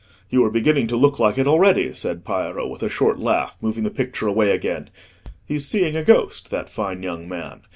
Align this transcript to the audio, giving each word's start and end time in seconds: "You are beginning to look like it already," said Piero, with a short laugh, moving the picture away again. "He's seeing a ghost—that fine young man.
"You 0.31 0.43
are 0.45 0.49
beginning 0.49 0.87
to 0.87 0.95
look 0.95 1.19
like 1.19 1.37
it 1.37 1.45
already," 1.45 1.93
said 1.93 2.25
Piero, 2.25 2.67
with 2.67 2.81
a 2.81 2.89
short 2.89 3.19
laugh, 3.19 3.59
moving 3.61 3.83
the 3.83 3.91
picture 3.91 4.25
away 4.27 4.49
again. 4.49 4.89
"He's 5.45 5.67
seeing 5.67 5.95
a 5.95 6.03
ghost—that 6.03 6.69
fine 6.69 7.03
young 7.03 7.29
man. 7.29 7.61